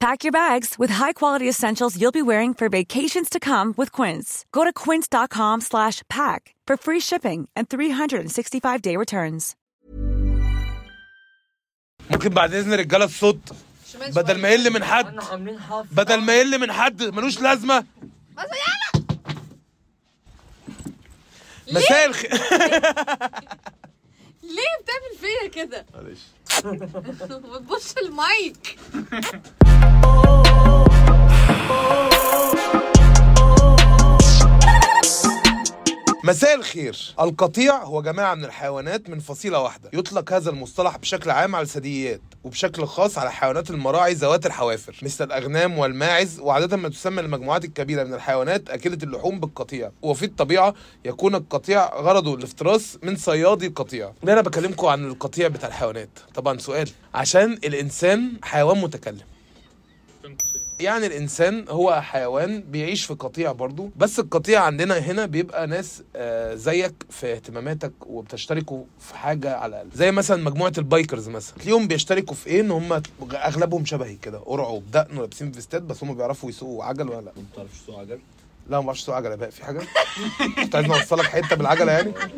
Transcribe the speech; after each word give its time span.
Pack 0.00 0.24
your 0.24 0.32
bags 0.32 0.70
with 0.80 0.90
high-quality 0.90 1.48
essentials 1.48 1.96
you'll 2.00 2.10
be 2.20 2.26
wearing 2.30 2.54
for 2.54 2.68
vacations 2.68 3.28
to 3.30 3.38
come 3.38 3.72
with 3.76 3.92
Quince. 3.92 4.44
Go 4.50 4.64
to 4.64 4.72
quince.com 4.72 5.60
slash 5.60 6.02
pack 6.08 6.56
for 6.66 6.76
free 6.76 6.98
shipping 6.98 7.48
and 7.54 7.68
365-day 7.68 8.96
returns. 8.96 9.54
ممكن 12.10 12.28
بعد 12.28 12.54
اذن 12.54 12.72
رجاله 12.74 13.04
الصوت 13.04 13.52
بدل 14.08 14.38
ما 14.40 14.48
يقل 14.48 14.70
من 14.72 14.84
حد 14.84 15.06
احنا 15.06 15.24
عاملين 15.24 15.60
حفله 15.60 15.86
بدل 15.92 16.20
ما 16.20 16.34
يقل 16.36 16.58
من 16.60 16.72
حد 16.72 17.02
ملوش 17.02 17.40
لازمه 17.40 17.84
بس 18.36 18.44
يلا 18.44 19.04
مساء 21.72 22.06
الخير 22.06 22.30
ليه 24.47 24.73
بتعمل 24.81 25.13
فيا 25.19 25.47
كده؟ 25.63 25.85
معلش. 25.93 26.19
ما 27.51 27.57
تبص 27.59 27.95
المايك. 27.97 28.77
مساء 36.23 36.55
الخير. 36.55 37.15
القطيع 37.19 37.83
هو 37.83 38.01
جماعة 38.01 38.35
من 38.35 38.45
الحيوانات 38.45 39.09
من 39.09 39.19
فصيلة 39.19 39.59
واحدة. 39.61 39.89
يطلق 39.93 40.33
هذا 40.33 40.49
المصطلح 40.49 40.97
بشكل 40.97 41.29
عام 41.29 41.55
على 41.55 41.63
الثدييات 41.63 42.21
وبشكل 42.43 42.85
خاص 42.85 43.17
على 43.17 43.31
حيوانات 43.31 43.69
المراعي 43.69 44.13
ذوات 44.13 44.45
الحوافر. 44.45 44.95
مثل 45.01 45.25
الأغنام 45.25 45.77
والماعز 45.77 46.39
وعادة 46.39 46.77
ما 46.77 46.89
تسمى 46.89 47.21
المجموعات 47.21 47.65
الكبيرة 47.65 48.03
من 48.03 48.13
الحيوانات 48.13 48.69
أكلة 48.69 48.97
اللحوم 49.03 49.39
بالقطيع. 49.39 49.91
وفي 50.01 50.25
الطبيعة 50.25 50.73
يكون 51.05 51.35
القطيع 51.35 51.95
غرضه 51.95 52.35
الافتراس 52.35 52.97
من 53.03 53.15
صيادي 53.15 53.67
القطيع. 53.67 54.13
أنا 54.23 54.41
بكلمكم 54.41 54.87
عن 54.87 55.07
القطيع 55.07 55.47
بتاع 55.47 55.69
الحيوانات؟ 55.69 56.09
طبعا 56.35 56.57
سؤال. 56.57 56.89
عشان 57.13 57.53
الإنسان 57.53 58.31
حيوان 58.43 58.77
متكلم. 58.77 59.36
يعني 60.79 61.05
الإنسان 61.05 61.65
هو 61.69 62.01
حيوان 62.01 62.61
بيعيش 62.61 63.05
في 63.05 63.13
قطيع 63.13 63.51
برضو 63.51 63.89
بس 63.95 64.19
القطيع 64.19 64.61
عندنا 64.63 64.97
هنا 64.97 65.25
بيبقى 65.25 65.67
ناس 65.67 66.03
آه، 66.15 66.55
زيك 66.55 66.93
في 67.09 67.33
اهتماماتك 67.33 67.91
وبتشتركوا 68.05 68.83
في 68.99 69.15
حاجة 69.15 69.55
على 69.55 69.69
الأقل. 69.69 69.89
زي 69.95 70.11
مثلا 70.11 70.43
مجموعة 70.43 70.73
ال 70.77 70.84
bikers 70.84 71.29
مثلا. 71.29 71.55
تلاقيهم 71.57 71.87
بيشتركوا 71.87 72.35
في 72.35 72.47
إيه؟ 72.47 72.61
إن 72.61 72.71
هم 72.71 73.01
أغلبهم 73.33 73.85
شبهي 73.85 74.15
كده 74.15 74.37
قرع 74.37 74.67
وبدقن 74.67 75.17
ولابسين 75.17 75.51
فيستات 75.51 75.81
بس 75.81 76.03
هم 76.03 76.13
بيعرفوا 76.13 76.49
يسوقوا 76.49 76.83
عجل 76.83 77.09
ولا 77.09 77.21
لأ؟ 77.21 77.31
ما 77.37 77.43
بتعرفش 77.53 77.79
تسوق 77.81 77.99
عجل؟ 77.99 78.19
لا 78.69 78.79
ما 78.79 78.85
بعرفش 78.85 79.03
أسوق 79.03 79.15
عجلة. 79.15 79.35
بقى 79.35 79.51
في 79.51 79.65
حاجة؟ 79.65 79.81
كنت 80.63 80.75
عايز 80.75 80.91
أوصلك 80.91 81.25
حتة 81.25 81.55
بالعجلة 81.55 81.91
يعني. 81.91 82.11
يعني. 82.19 82.33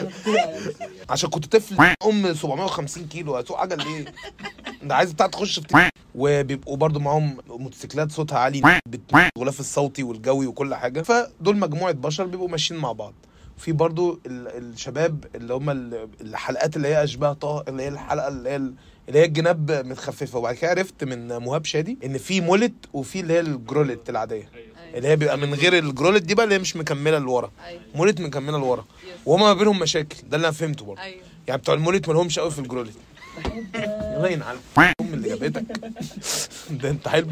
عشان 1.10 1.30
كنت 1.30 1.56
طفل 1.56 1.94
أم 2.06 2.34
750 2.34 3.06
كيلو 3.08 3.36
هتسوق 3.36 3.58
عجل 3.60 3.78
ليه؟ 3.78 4.04
ده 4.82 4.94
عايز 4.94 5.12
بتاع 5.12 5.26
تخش 5.26 5.58
في 5.58 5.90
وبيبقوا 6.14 6.76
برضو 6.76 6.98
معاهم 7.00 7.36
موتوسيكلات 7.48 8.12
صوتها 8.12 8.38
عالي 8.38 8.80
بالغلاف 8.86 9.60
الصوتي 9.60 10.02
والجوي 10.02 10.46
وكل 10.46 10.74
حاجة. 10.74 11.02
فدول 11.02 11.56
مجموعة 11.56 11.92
بشر 11.92 12.26
بيبقوا 12.26 12.48
ماشيين 12.48 12.80
مع 12.80 12.92
بعض. 12.92 13.14
في 13.58 13.72
برضو 13.72 14.20
ال- 14.26 14.48
الشباب 14.72 15.24
اللي 15.34 15.54
هم 15.54 15.70
ال- 15.70 16.08
الحلقات 16.20 16.76
اللي 16.76 16.88
هي 16.88 17.04
أشباه 17.04 17.32
طه 17.32 17.64
اللي 17.68 17.82
هي 17.82 17.88
الحلقة 17.88 18.28
اللي 18.28 18.48
هي 18.50 18.56
ال- 18.56 18.74
اللي 19.08 19.18
هي 19.20 19.24
الجناب 19.24 19.70
متخففة. 19.86 20.38
وبعد 20.38 20.54
كده 20.54 20.70
عرفت 20.70 21.04
من 21.04 21.28
مهاب 21.36 21.64
شادي 21.64 21.98
إن 22.04 22.18
في 22.18 22.40
مولت 22.40 22.72
وفي 22.92 23.20
اللي 23.20 23.32
هي 23.34 23.40
الجرولت 23.40 24.10
العادية. 24.10 24.48
اللي 24.94 25.08
هي 25.08 25.16
بيبقى 25.16 25.38
من 25.38 25.54
غير 25.54 25.78
الجرولت 25.78 26.22
دي 26.22 26.34
بقى 26.34 26.44
اللي 26.44 26.54
هي 26.54 26.58
مش 26.58 26.76
مكملة 26.76 27.18
لورا. 27.18 27.50
أيوه. 27.66 27.80
mullet 27.94 28.20
مكملة 28.20 28.58
لورا. 28.58 28.84
وهما 29.26 29.44
ما 29.46 29.52
بينهم 29.54 29.78
مشاكل. 29.78 30.16
ده 30.28 30.36
اللي 30.36 30.46
أنا 30.48 30.56
فهمته 30.56 30.84
برضه 30.84 31.00
أيوه. 31.02 31.20
يعني 31.48 31.60
بتوع 31.60 31.74
ال 31.74 31.79
mullet 31.79 32.08
ما 32.08 32.12
لهمش 32.14 32.38
قوي 32.38 32.50
في 32.50 32.58
الجرولت 32.58 32.92
الله 34.16 34.28
ينعل 34.28 34.56
أم 34.78 35.14
اللي 35.14 35.28
جابتك. 35.28 35.64
ده 36.82 36.90
انت 36.90 37.08
حلو. 37.08 37.26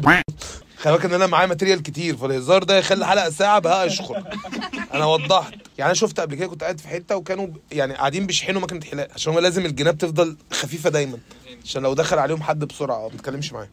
خلي 0.77 0.93
بالك 0.93 1.05
ان 1.05 1.13
أنا 1.13 1.27
معايا 1.27 1.47
material 1.47 1.83
كتير 1.83 2.17
فالهزار 2.17 2.63
ده 2.63 2.77
يخلي 2.77 3.05
حلقة 3.07 3.29
ساعة 3.29 3.59
بقى 3.59 3.85
أشخر. 3.85 4.23
أنا 4.93 5.05
وضحت. 5.05 5.53
يعني 5.53 5.85
أنا 5.85 5.93
شفت 5.93 6.19
قبل 6.19 6.35
كده 6.35 6.47
كنت 6.47 6.63
قاعد 6.63 6.79
في 6.79 6.87
حتة 6.87 7.15
وكانوا 7.15 7.47
يعني 7.71 7.93
قاعدين 7.93 8.27
بيشحنوا 8.27 8.61
مكنة 8.61 8.81
حلاقه 8.85 9.13
عشان 9.13 9.33
هو 9.33 9.39
لازم 9.39 9.65
الجناب 9.65 9.97
تفضل 9.97 10.37
خفيفة 10.51 10.89
دايما. 10.89 11.17
عشان 11.65 11.83
لو 11.83 11.93
دخل 11.93 12.19
عليهم 12.19 12.41
حد 12.43 12.59
بسرعة 12.65 13.01
ما 13.01 13.07
بيتكلمش 13.07 13.53
معاه 13.53 13.69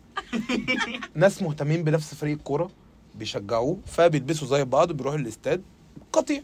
ناس 1.14 1.42
مهتمين 1.42 1.84
بنفس 1.84 2.14
فريق 2.14 2.36
الكورة 2.36 2.70
بيشجعوه 3.14 3.78
فبيلبسوا 3.86 4.48
زي 4.48 4.64
بعض 4.64 4.90
وبيروحوا 4.90 5.18
الاستاد. 5.18 5.62
قطيع. 6.12 6.42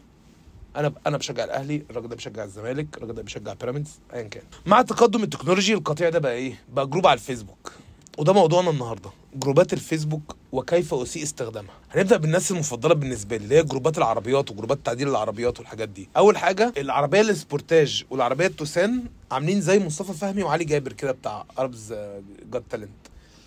أنا 0.75 0.93
أنا 1.07 1.17
بشجع 1.17 1.43
الأهلي 1.43 1.83
الراجل 1.89 2.07
ده 2.07 2.15
بيشجع 2.15 2.43
الزمالك 2.43 2.87
الراجل 2.97 3.13
ده 3.13 3.21
بيشجع 3.21 3.53
بيراميدز 3.53 3.89
ايا 4.13 4.23
كان. 4.27 4.43
مع 4.65 4.81
تقدم 4.81 5.23
ال 5.23 5.28
technology 5.28 5.73
القطيع 5.73 6.09
ده 6.09 6.19
بقى 6.19 6.33
إيه؟ 6.33 6.59
بقى 6.73 6.87
group 6.87 7.07
على 7.07 7.13
الفيسبوك. 7.17 7.71
وده 8.17 8.33
موضوعنا 8.33 8.69
النهارده 8.69 9.09
group 9.35 9.67
ات 9.67 9.73
الفيسبوك 9.73 10.35
وكيف 10.51 10.93
أسيء 10.93 11.23
استخدامها. 11.23 11.73
هنبدأ 11.91 12.17
بالناس 12.17 12.51
المفضلة 12.51 12.93
بالنسبة 12.93 13.37
لي 13.37 13.43
اللي 13.43 13.55
هي 13.57 13.63
group 13.63 13.91
ات 13.91 13.97
العربيات 13.97 14.51
و 14.51 14.55
group 14.55 14.75
ات 14.75 14.79
تعديل 14.85 15.07
العربيات 15.09 15.59
والحاجات 15.59 15.89
دي. 15.89 16.09
أول 16.17 16.37
حاجة 16.37 16.73
العربية 16.77 17.21
السبورتاج 17.21 18.03
والعربية 18.09 18.45
التوسان 18.47 19.03
عاملين 19.31 19.61
زي 19.61 19.79
مصطفى 19.79 20.13
فهمي 20.13 20.43
وعلي 20.43 20.63
جابر 20.65 20.93
كده 20.93 21.11
بتاع 21.11 21.45
Arabs 21.59 21.93
Got 22.51 22.63
Talent 22.69 22.89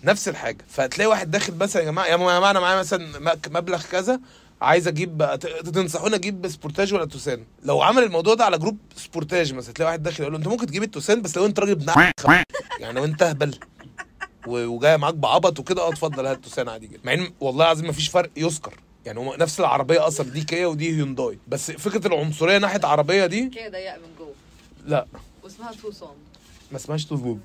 نفس 0.03 0.27
الحاجة. 0.27 0.57
فتلاقي 0.69 1.07
واحد 1.09 1.31
داخل 1.31 1.55
مثلا 1.55 1.81
يا 1.81 1.85
جماعة 1.87 2.05
يا 2.05 2.17
جماعة 2.17 2.51
أنا 2.51 2.59
معايا 2.59 2.79
مثلا 2.79 3.35
مبلغ 3.49 3.81
كذا 3.91 4.19
عايز 4.61 4.87
أجيب 4.87 5.39
تنصحوني 5.73 6.15
أجيب 6.15 6.47
سبورتاج 6.47 6.93
ولا 6.93 7.05
توسان؟ 7.05 7.43
لو 7.63 7.81
عمل 7.81 8.03
الموضوع 8.03 8.33
ده 8.33 8.45
على 8.45 8.57
group 8.57 8.77
سبورتاج 8.95 9.53
مثلا 9.53 9.73
تلاقي 9.73 9.87
واحد 9.87 10.03
داخل 10.03 10.21
يقول 10.21 10.33
له 10.33 10.39
انت 10.39 10.47
ممكن 10.47 10.65
تجيب 10.65 10.83
التوسان 10.83 11.21
بس 11.21 11.37
لو 11.37 11.45
انت 11.45 11.59
راجل 11.59 11.71
ابن 11.71 11.85
يعني 12.79 12.93
لو 12.93 13.05
انت 13.05 13.21
اهبل 13.21 13.59
وجاي 14.47 14.97
معاك 14.97 15.13
بعبط 15.13 15.59
وكده 15.59 15.81
آه 15.81 15.89
اتفضل 15.89 16.25
هات 16.25 16.43
توسان 16.43 16.69
عادي 16.69 16.87
جدا. 16.87 16.99
مع 17.03 17.13
ان 17.13 17.31
والله 17.39 17.65
العظيم 17.65 17.85
ما 17.85 17.91
فيش 17.91 18.09
فرق 18.09 18.29
يذكر. 18.37 18.73
يعني 19.05 19.19
هو 19.19 19.35
نفس 19.35 19.59
العربية 19.59 20.07
أصلا 20.07 20.29
دي 20.29 20.41
كيا 20.41 20.67
ودي 20.67 20.97
هيونداي. 20.97 21.39
بس 21.47 21.71
فكرة 21.71 22.07
العنصرية 22.07 22.57
ناحية 22.57 22.79
عربية 22.83 23.25
دي 23.25 23.49
كده 23.49 23.69
ضيقه 23.69 23.95
من 23.97 24.15
جوه. 24.19 24.33
لا. 24.85 25.05
واسمها 25.43 25.71
توسان 25.81 26.15
ما 26.71 26.77
اسمهاش 26.77 27.05
تظبوط 27.05 27.37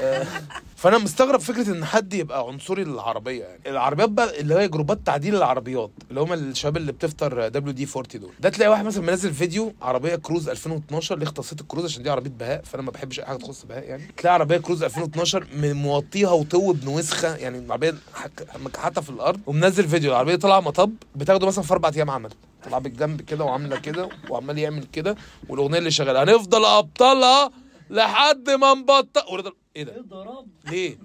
آه، 0.00 0.26
فأنا 0.76 0.98
مستغرب 0.98 1.40
فكرة 1.40 1.68
إن 1.72 1.84
حد 1.84 2.14
يبقى 2.14 2.46
عنصري 2.48 2.84
للعربية 2.84 3.44
يعني. 3.44 3.60
العربيات 3.66 4.08
بقى 4.08 4.40
اللي 4.40 4.54
هي 4.54 4.68
group 4.68 4.93
ات 4.93 4.98
تعديل 5.04 5.36
العربيات 5.36 5.90
اللي 6.10 6.20
هم 6.20 6.32
الشباب 6.32 6.76
اللي 6.76 6.92
بتفطر 6.92 7.48
WD 7.48 7.88
40 7.96 8.06
دول. 8.14 8.30
ده 8.40 8.48
تلاقي 8.48 8.70
واحد 8.70 8.84
مثلا 8.84 9.02
منزل 9.02 9.34
فيديو 9.34 9.72
عربية 9.82 10.16
كروز 10.16 10.48
2012 10.48 11.18
ليه 11.18 11.26
اختصيت 11.26 11.60
الكروز؟ 11.60 11.84
عشان 11.84 12.02
دي 12.02 12.10
عربية 12.10 12.30
بهاء 12.30 12.62
فأنا 12.64 12.82
ما 12.82 12.90
بحبش 12.90 13.20
أي 13.20 13.24
حاجة 13.26 13.36
تخص 13.36 13.64
بهاء 13.64 13.84
يعني. 13.84 14.02
تلاقي 14.16 14.34
عربية 14.34 14.56
كروز 14.58 14.82
2012 14.82 15.46
م- 15.56 15.72
موطيها 15.82 16.30
وطو 16.30 16.70
ابن 16.70 16.88
وسخه 16.88 17.36
يعني 17.36 17.58
العربية 17.58 17.94
مكحتة 18.64 19.00
في 19.00 19.10
الأرض 19.10 19.40
ومنزل 19.46 19.88
فيديو. 19.88 20.10
العربية 20.10 20.36
طالعه 20.36 20.60
مطب 20.60 20.92
بتاخده 21.16 21.46
مثلا 21.46 21.64
في 21.64 21.72
أربع 21.72 21.90
أيام 21.96 22.10
عمل. 22.10 22.30
طالعه 22.64 22.80
بالجنب 22.80 23.20
كده 23.22 23.44
وعاملة 23.44 23.78
كده 23.78 24.08
وعمال 24.30 24.58
يعمل 24.58 24.84
كده 24.92 25.16
والأغنية 25.48 25.78
اللي 25.78 25.90
شغالة. 25.90 26.22
هنفضل 26.22 26.64
أبطالها 26.64 27.50
لحد 27.90 28.50
ما 28.50 28.74
نبطل 28.74 29.32
ورد- 29.32 29.52
إيه 29.76 29.82
ده؟ 29.82 29.92
إيه 29.92 29.98
الضرب؟ 30.00 30.46
ليه؟ 30.70 30.98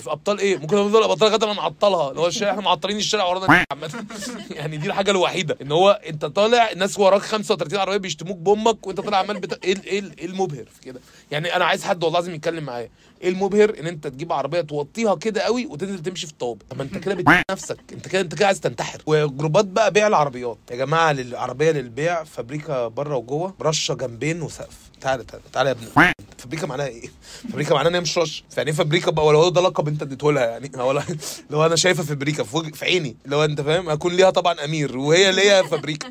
في 0.00 0.12
أبطال 0.12 0.38
إيه؟ 0.38 0.56
ممكن 0.56 0.76
نفضل 0.76 1.02
أبطال 1.02 1.32
لغاية 1.32 1.46
ما 1.54 1.54
نعطلها. 1.62 2.10
اللي 2.10 2.20
هو 2.20 2.26
الشارع 2.26 2.50
إحنا 2.50 2.62
معطلين 2.62 2.96
الشارع 2.96 3.24
ورانا 3.24 3.64
عامة. 3.70 4.06
يعني 4.50 4.76
دي 4.76 4.86
الحاجة 4.86 5.10
الوحيدة. 5.10 5.56
إن 5.62 5.72
هو 5.72 5.90
أنت 6.06 6.24
طالع 6.24 6.70
الناس 6.70 6.98
وراك 6.98 7.20
35 7.22 7.78
عربية 7.80 7.96
بيشتموك 7.96 8.36
بامك 8.36 8.86
وأنت 8.86 9.00
طالع 9.00 9.18
عمال 9.18 9.40
بتا... 9.40 9.58
إيه 9.64 9.82
إيه 9.84 9.98
ال- 9.98 10.18
إيه 10.18 10.26
المبهر 10.26 10.64
في 10.64 10.80
كده؟ 10.80 11.00
يعني 11.30 11.56
أنا 11.56 11.64
عايز 11.64 11.84
حد 11.84 12.04
والله 12.04 12.18
لازم 12.20 12.34
يتكلم 12.34 12.64
معايا. 12.64 12.90
إيه 13.22 13.28
المبهر 13.28 13.74
إن 13.80 13.86
أنت 13.86 14.06
تجيب 14.06 14.32
عربية 14.32 14.60
توطيها 14.60 15.14
كده 15.14 15.40
قوي 15.40 15.66
وتنزل 15.66 16.02
تمشي 16.02 16.26
في 16.26 16.32
الطوابق 16.32 16.62
طب 16.70 16.80
أنت 16.80 16.98
كده 16.98 17.14
بتبيع 17.14 17.42
نفسك. 17.50 17.78
أنت 17.92 18.08
كده 18.08 18.20
أنت 18.20 18.34
كده 18.34 18.46
عايز 18.46 18.60
تنتحر. 18.60 19.02
وجروبات 19.06 19.64
بقى 19.64 19.90
بيع 19.90 20.06
العربيات. 20.06 20.58
يا 20.70 20.76
جماعة 20.76 21.10
العربيه 21.10 21.70
للبيع 21.70 22.24
فابريكا 22.24 22.88
بره 22.88 23.16
وجوه 23.16 23.54
رشة 23.62 23.94
جنبين 23.94 24.42
وسقف. 24.42 24.76
تعالى 25.00 25.24
تعالى 25.24 25.42
تعالى 25.52 25.68
يا 25.68 25.74
ابني. 25.74 26.12
فابريكا 26.38 26.66
معناها 26.66 26.86
إيه؟ 26.86 27.08
فابريكا 27.50 27.74
معناها 27.74 27.88
إن 27.90 27.94
هي 27.94 28.00
مش 28.00 28.18
رش 28.18 28.44
فيعني 28.50 28.70
إيه 28.70 28.76
فابريكا 28.76 29.10
بقى؟ 29.10 29.26
ولا 29.26 29.38
هو 29.38 29.48
ده 29.48 29.60
لقب 29.60 29.88
أنت 29.88 30.02
اديته 30.02 30.32
لها 30.32 30.46
يعني؟ 30.46 30.70
ولا 30.88 31.02
لو 31.50 31.66
أنا 31.66 31.76
شايفه 31.76 32.02
فابريكا 32.02 32.42
في, 32.44 32.56
وجه 32.56 32.70
في 32.74 32.84
عيني. 32.84 33.16
لو 33.26 33.44
أنت 33.44 33.60
فاهم؟ 33.60 33.88
هكون 33.88 34.12
ليها 34.16 34.30
طبعا 34.30 34.64
أمير 34.64 34.98
وهي 34.98 35.32
ليها 35.32 35.62
فابريكا. 35.62 36.08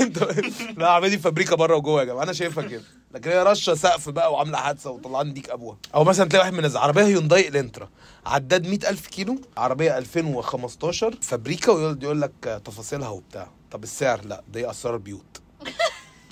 أنت 0.00 0.18
لا 0.18 0.32
العربيه 0.78 1.08
دي 1.08 1.18
فابريكا 1.18 1.56
بره 1.56 1.76
وجوه 1.76 2.00
يا 2.00 2.04
جماعة. 2.04 2.22
أنا 2.22 2.32
شايفها 2.32 2.64
كده. 2.64 2.82
لكن 3.16 3.30
هي 3.30 3.42
رشة 3.42 3.74
سقف 3.74 4.08
بقى 4.08 4.32
وعاملة 4.32 4.58
حادثة 4.58 4.90
وطلعان 4.90 5.32
ديك 5.34 5.50
أبوها. 5.50 5.76
أو 5.94 6.04
مثلا 6.04 6.28
تلاقي 6.28 6.42
واحد 6.42 6.52
منزل 6.52 6.78
عربية 6.78 7.04
هيونداي 7.04 7.48
الإلنترا. 7.48 7.88
عداد 8.26 8.66
100000 8.66 9.06
كيلو 9.06 9.40
عربية 9.56 9.98
2015 9.98 11.14
فابريكا 11.22 11.72
ويقعد 11.72 12.02
يقول 12.02 12.20
لك 12.22 12.62
تفاصيلها 12.64 13.08
وبتاع. 13.08 13.50
طب 13.70 13.82
السعر؟ 13.82 14.24
لا 14.24 14.42
دي 14.52 14.70
أسرار 14.70 14.96
بيوت. 14.96 15.40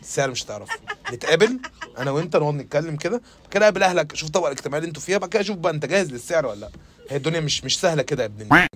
السعر 0.01 0.31
مش 0.31 0.45
هتعرفه. 0.45 0.73
نتقابل 1.13 1.61
أنا 1.99 2.11
وأنت 2.11 2.37
نقعد 2.37 2.55
نتكلم 2.55 2.97
كده 2.97 3.23
كده 3.51 3.65
قابل 3.65 3.83
أهلك 3.83 4.17
شوف 4.17 4.27
الطبقه 4.29 4.47
الاجتماعيه 4.49 4.79
اللي 4.79 4.89
أنتوا 4.89 5.03
فيها 5.03 5.19
بعد 5.19 5.31
كده 5.31 5.43
شوف 5.43 5.57
بقى 5.57 5.73
أنت 5.73 5.87
جاهز 5.87 6.13
للسعر 6.13 6.47
ولا 6.47 6.61
لأ. 6.61 6.71
هي 7.09 7.17
الدنيا 7.17 7.41
مش 7.41 7.65
مش 7.65 7.81
سهلة 7.81 8.03
كده 8.03 8.23
يا 8.23 8.29
ابن. 8.29 8.67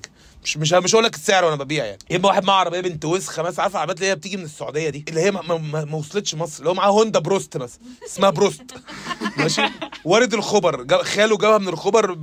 مش 0.45 0.57
مش 0.57 0.73
مش 0.73 0.95
هقول 0.95 1.05
لك 1.05 1.15
السعر 1.15 1.45
وأنا 1.45 1.57
ببيع 1.57 1.85
يعني. 1.85 1.99
يبقى 2.11 2.29
واحد 2.29 2.45
معاه 2.45 2.57
عربية 2.57 2.81
بنت 2.81 3.05
وسخه 3.05 3.43
مثلا 3.43 3.63
عارف 3.63 3.75
العربيات 3.75 3.97
اللي 3.97 4.09
هي 4.11 4.15
بتيجي 4.15 4.37
من 4.37 4.45
السعودية 4.45 4.89
دي؟ 4.91 5.05
اللي 5.09 5.21
هي 5.21 5.31
ما, 5.31 5.43
ما, 5.43 5.85
ما, 5.85 5.97
وصلتش 5.97 6.35
مصر 6.35 6.59
اللي 6.59 6.71
هو 6.71 6.75
معاه 6.75 6.89
هوندا 6.91 7.19
بروست 7.19 7.57
مثلا 7.57 7.81
اسمها 8.07 8.31
بروست. 8.31 8.63
ماشي؟ 9.39 9.63
وارد 10.05 10.35
الخبر. 10.35 11.03
خاله 11.05 11.37
جابها 11.39 11.59
من 11.59 11.69
الخبر 11.69 12.15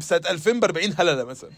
سنة 0.00 0.20
2000 0.30 0.52
ب 0.52 0.64
40 0.64 0.94
هللة 0.98 1.24
مثلا. 1.24 1.50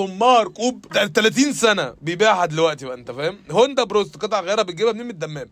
ومار 0.00 0.48
كوب. 0.58 0.86
ده 0.92 1.06
30 1.06 1.52
سنة 1.52 1.94
بيبيعها 2.02 2.46
دلوقتي 2.46 2.84
بقى 2.86 2.94
انت 2.94 3.10
فاهم؟ 3.10 3.38
هوندا 3.50 3.84
بروست 3.84 4.16
قطع 4.16 4.40
غيرها 4.40 4.62
بتجيبها 4.62 4.92
منين؟ 4.92 5.04
من 5.04 5.10
الدمام. 5.10 5.50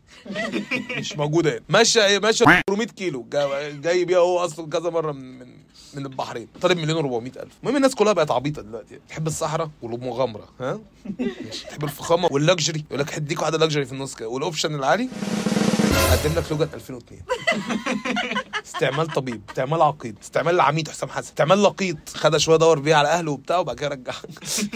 مش 0.99 1.17
موجودة 1.17 1.51
هنا. 1.53 1.61
ماشية 1.69 2.07
إيه 2.07 2.19
ماشية 2.19 2.45
400 2.69 2.87
كيلو. 2.87 3.27
جا- 3.33 3.71
جاي 3.71 4.05
بيها 4.05 4.19
هو 4.19 4.39
أصلا 4.39 4.71
كذا 4.71 4.91
مرة 4.91 5.13
من 5.13 5.39
من 5.39 5.62
من 5.95 6.07
البحرين 6.07 6.49
طالب 6.61 6.79
مليون 6.79 7.05
و 7.05 7.19
ألف. 7.19 7.53
المهم 7.63 7.77
الناس 7.77 7.95
كلها 7.95 8.13
بقت 8.13 8.31
عبيطة 8.31 8.63
دلوقتي. 8.63 8.99
تحب 9.09 9.27
الصحراء 9.27 9.71
والمغامره 9.83 10.49
ها؟ 10.61 10.81
ماشي. 11.19 11.67
تحب 11.67 11.85
الفخامة 11.85 12.29
وال 12.33 12.46
luxury 12.46 12.85
يقول 12.91 13.01
لك 13.01 13.15
هديك 13.15 13.41
واحدة 13.43 13.59
luxury 13.59 13.85
في 13.85 13.93
النص 13.93 14.15
كده. 14.15 14.29
وال 14.29 14.40
option 14.40 14.75
العالي 14.75 15.09
اقدم 16.13 16.35
لك 16.39 16.45
لوجان 16.53 16.69
2002 16.75 17.21
استعمال 18.67 19.07
طبيب 19.07 19.43
استعمال 19.51 19.83
عقيد 19.83 20.17
استعمال 20.23 20.55
العميد 20.55 20.89
حسام 20.89 21.09
حسن 21.09 21.29
استعمال 21.29 21.63
لقيط. 21.63 21.97
خدها 22.09 22.39
شوية 22.39 22.57
دور 22.57 22.79
بيها 22.79 22.97
على 22.97 23.09
أهله 23.09 23.33
وبتاع 23.33 23.59
وبعد 23.59 23.77
كده 23.77 23.89
رجعها 23.89 24.23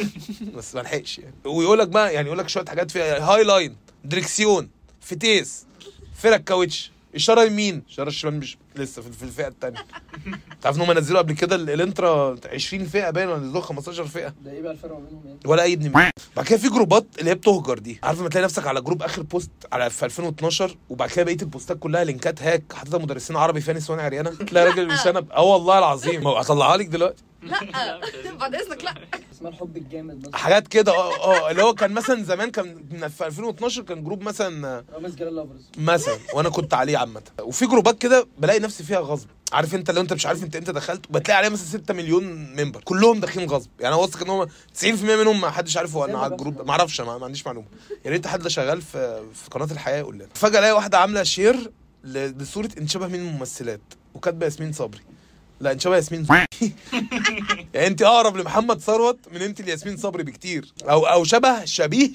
بس 0.56 0.74
ما 0.74 0.80
لحقش 0.80 1.18
يعني. 1.18 1.34
ويقول 1.44 1.78
لك 1.78 1.88
بقى 1.88 2.14
يعني 2.14 2.26
يقول 2.26 2.38
لك 2.38 2.48
شوية 2.48 2.64
حاجات 2.64 2.90
فيها 2.90 3.18
high 3.34 3.44
line 3.44 3.76
دريكسيون 4.04 4.70
فتيس 5.00 5.66
فرق 6.14 6.36
كاوتش 6.36 6.90
إشارة 7.14 7.42
يمين 7.44 7.82
إشارة 7.90 8.08
الشمال 8.08 8.34
مش 8.38 8.56
لسه 8.78 9.02
في 9.02 9.22
الفئة 9.22 9.48
الثانية 9.48 9.86
تعرف 10.62 10.76
إن 10.76 10.80
هم 10.82 10.92
نزلوا 10.98 11.18
قبل 11.18 11.32
كده 11.32 11.56
ال- 11.56 11.70
الإلنترا 11.70 12.36
20 12.52 12.84
فئة 12.84 13.10
باين 13.10 13.28
ولا 13.28 13.38
نزلوا 13.38 13.60
15 13.62 14.06
فئة؟ 14.06 14.34
ده 14.44 14.50
إيه 14.52 14.62
بقى 14.62 14.72
الفرق 14.72 14.92
بينهم 14.98 15.22
يعني. 15.26 15.38
ولا 15.44 15.62
أي 15.62 15.72
ابن. 15.72 15.88
بعد 16.36 16.46
كده 16.46 16.58
في 16.58 16.68
group 16.68 17.00
ات 17.00 17.06
اللي 17.18 17.30
هي 17.30 17.34
بتهجر 17.34 17.78
دي. 17.78 17.98
عارف 18.02 18.20
لما 18.20 18.28
تلاقي 18.28 18.44
نفسك 18.44 18.66
على 18.66 18.80
group 18.80 19.02
آخر 19.02 19.22
post 19.22 19.50
على 19.72 19.90
في 19.90 20.04
2012 20.04 20.76
وبعد 20.90 21.10
كده 21.10 21.24
بقية 21.24 21.36
ال 21.42 21.48
post 21.48 21.72
ات 21.72 21.78
كلها 21.78 22.04
link 22.04 22.35
ات 22.35 22.42
hack 22.42 22.62
حاططها 22.72 22.98
مدرسين 22.98 23.36
عربي 23.36 23.60
فيها 23.60 23.74
نسوان 23.74 24.00
عريانة. 24.00 24.30
تلاقي 24.30 24.66
راجل 24.66 24.88
بشنب 24.88 25.30
آه 25.36 25.42
والله 25.42 25.78
العظيم. 25.78 26.26
هطلعها 26.26 26.76
لك 26.76 26.86
دلوقتي. 26.86 27.22
لا 27.46 28.00
بعد 28.40 28.54
إذنك 28.54 28.84
لا. 28.84 28.94
اسمها 29.32 29.50
الحب 29.50 29.76
الجامد 29.76 30.18
مثلا. 30.26 30.36
حاجات 30.36 30.68
كده 30.68 30.92
آه 30.92 31.14
آه 31.46 31.50
اللي 31.50 31.62
هو 31.62 31.74
كان 31.74 31.92
مثلا 31.92 32.22
زمان 32.24 32.50
كان 32.50 32.86
من- 32.90 33.08
في 33.08 33.26
2012 33.26 33.82
كان 33.82 34.04
group 34.04 34.22
مثلا 34.22 34.84
رامز 34.94 35.14
جلال 35.14 35.36
lovers 35.36 35.70
مثلا 35.78 36.18
وأنا 36.34 36.48
كنت 36.48 36.74
عليه 36.74 36.98
عامة. 36.98 37.22
وفي 37.42 37.66
group 37.66 37.93
ات 37.93 37.98
كده 37.98 38.26
بلاقي 38.38 38.58
نفسي 38.58 38.84
فيها 38.84 38.98
غصب. 39.00 39.26
عارف 39.52 39.74
أنت 39.74 39.90
لو 39.90 40.00
أنت 40.00 40.12
مش 40.12 40.26
عارف 40.26 40.42
أنت 40.42 40.56
إمتى 40.56 40.72
دخلت 40.72 41.06
بتلاقي 41.10 41.38
عليها 41.38 41.50
مثلا 41.50 41.66
6 41.66 41.94
مليون 41.94 42.24
member 42.60 42.80
كلهم 42.84 43.20
داخلين 43.20 43.48
غصب. 43.50 43.70
يعني 43.80 43.94
أنا 43.94 44.02
واثق 44.02 44.22
إن 44.22 44.30
هم 44.30 44.46
90% 44.74 44.86
منهم 45.02 45.40
ما 45.40 45.50
حدش 45.50 45.76
عارف 45.76 45.96
هو 45.96 46.04
أنا 46.04 46.18
على 46.18 46.32
ال 46.32 46.37
group 46.37 46.62
ما 46.66 46.70
أعرفش 46.70 47.00
ما, 47.00 47.24
عنديش 47.24 47.46
معلومة. 47.46 47.66
يا 48.04 48.10
ريت 48.10 48.26
حد 48.26 48.48
شغال 48.48 48.82
في 48.82 49.22
في 49.34 49.50
قناة 49.50 49.68
الحياة 49.72 49.98
يقول 49.98 50.14
لنا. 50.14 50.28
فجأة 50.34 50.58
ألاقي 50.58 50.72
واحدة 50.72 50.98
عاملة 50.98 51.22
share 51.22 51.70
لصورة 52.04 52.68
انت 52.78 52.90
شبه 52.90 53.06
مين 53.08 53.20
من 53.22 53.28
الممثلات. 53.28 53.80
وكاتبة 54.14 54.44
ياسمين 54.46 54.72
صبري. 54.72 55.00
لا 55.59 55.71
انت 55.71 55.81
شبه 55.81 55.95
ياسمين 55.95 56.25
صبري 56.25 56.45
يعني 57.73 57.87
انت 57.87 58.01
اقرب 58.01 58.37
لمحمد 58.37 58.79
ثروت 58.79 59.19
من 59.31 59.41
انت 59.41 59.61
لياسمين 59.61 59.97
صبري 59.97 60.23
بكتير 60.23 60.73
او 60.89 61.05
او 61.05 61.23
شبه 61.23 61.65
شبيه 61.65 62.13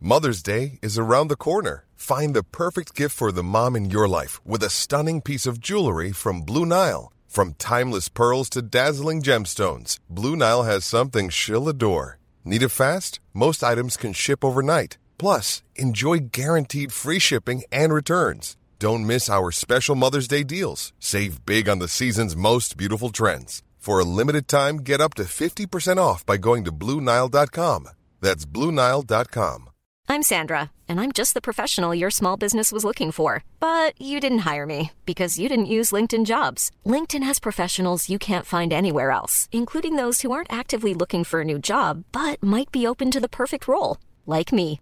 Mother's 0.00 0.42
Day 0.44 0.78
is 0.80 0.96
around 0.96 1.26
the 1.28 1.42
corner. 1.48 1.84
Find 1.96 2.30
the 2.32 2.44
perfect 2.44 2.94
gift 2.94 3.14
for 3.16 3.30
the 3.32 3.42
mom 3.42 3.74
in 3.74 3.90
your 3.90 4.08
life 4.18 4.34
with 4.52 4.62
a 4.62 4.70
stunning 4.70 5.20
piece 5.20 5.44
of 5.44 5.60
jewelry 5.68 6.12
from 6.12 6.42
Blue 6.42 6.64
Nile. 6.64 7.12
From 7.26 7.54
timeless 7.54 8.08
pearls 8.08 8.48
to 8.50 8.62
dazzling 8.62 9.20
gemstones, 9.22 9.98
Blue 10.08 10.36
Nile 10.36 10.62
has 10.62 10.84
something 10.84 11.28
she'll 11.28 11.68
adore. 11.68 12.18
Need 12.44 12.62
it 12.62 12.68
fast? 12.82 13.20
Most 13.34 13.62
items 13.62 13.96
can 13.96 14.12
ship 14.12 14.44
overnight. 14.44 14.98
Plus, 15.18 15.62
enjoy 15.74 16.18
guaranteed 16.40 16.92
free 16.92 17.18
shipping 17.18 17.64
and 17.72 17.92
returns. 17.92 18.56
Don't 18.83 19.07
miss 19.07 19.29
our 19.29 19.49
special 19.49 19.95
Mother's 19.95 20.27
Day 20.27 20.43
deals. 20.43 20.91
Save 20.99 21.45
big 21.45 21.69
on 21.69 21.79
the 21.79 21.87
season's 21.87 22.35
most 22.35 22.75
beautiful 22.75 23.11
trends. 23.11 23.63
For 23.77 23.97
a 23.97 24.03
limited 24.03 24.49
time, 24.49 24.79
get 24.79 24.99
up 24.99 25.13
to 25.13 25.23
50% 25.23 25.97
off 25.97 26.25
by 26.25 26.35
going 26.35 26.65
to 26.65 26.71
BlueNile.com. 26.73 27.87
That's 28.19 28.45
BlueNile.com. 28.45 29.69
I'm 30.09 30.21
Sandra, 30.21 30.69
and 30.89 30.99
I'm 30.99 31.13
just 31.13 31.33
the 31.33 31.47
professional 31.49 31.95
your 31.95 32.09
small 32.09 32.35
business 32.35 32.73
was 32.73 32.83
looking 32.83 33.11
for. 33.13 33.45
But 33.61 33.93
you 34.01 34.19
didn't 34.19 34.45
hire 34.51 34.65
me 34.65 34.91
because 35.05 35.39
you 35.39 35.47
didn't 35.47 35.73
use 35.77 35.95
LinkedIn 35.95 36.25
jobs. 36.25 36.69
LinkedIn 36.85 37.23
has 37.23 37.39
professionals 37.39 38.09
you 38.09 38.19
can't 38.19 38.51
find 38.55 38.73
anywhere 38.73 39.11
else, 39.11 39.47
including 39.53 39.95
those 39.95 40.23
who 40.23 40.33
aren't 40.33 40.51
actively 40.51 40.93
looking 40.93 41.23
for 41.23 41.39
a 41.39 41.45
new 41.45 41.57
job 41.57 42.03
but 42.11 42.43
might 42.43 42.69
be 42.69 42.85
open 42.85 43.11
to 43.11 43.21
the 43.21 43.35
perfect 43.41 43.65
role, 43.65 43.95
like 44.25 44.51
me. 44.51 44.81